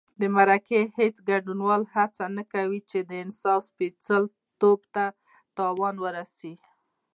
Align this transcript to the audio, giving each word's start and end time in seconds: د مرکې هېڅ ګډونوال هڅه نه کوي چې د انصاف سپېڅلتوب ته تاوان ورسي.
د 0.19 0.21
مرکې 0.35 0.79
هېڅ 0.99 1.15
ګډونوال 1.29 1.83
هڅه 1.95 2.25
نه 2.37 2.43
کوي 2.53 2.79
چې 2.89 2.99
د 3.09 3.11
انصاف 3.23 3.61
سپېڅلتوب 3.71 4.79
ته 4.93 5.05
تاوان 5.57 5.95
ورسي. 6.03 6.53